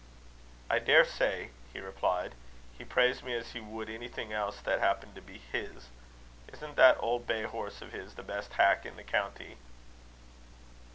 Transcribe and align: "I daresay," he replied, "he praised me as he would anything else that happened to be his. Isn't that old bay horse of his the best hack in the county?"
"I 0.67 0.79
daresay," 0.79 1.49
he 1.71 1.79
replied, 1.79 2.33
"he 2.75 2.83
praised 2.83 3.23
me 3.23 3.35
as 3.35 3.51
he 3.51 3.59
would 3.59 3.87
anything 3.87 4.33
else 4.33 4.59
that 4.61 4.79
happened 4.79 5.13
to 5.13 5.21
be 5.21 5.37
his. 5.51 5.89
Isn't 6.51 6.75
that 6.75 6.97
old 6.99 7.27
bay 7.27 7.43
horse 7.43 7.83
of 7.83 7.91
his 7.91 8.15
the 8.15 8.23
best 8.23 8.53
hack 8.53 8.83
in 8.83 8.95
the 8.95 9.03
county?" 9.03 9.57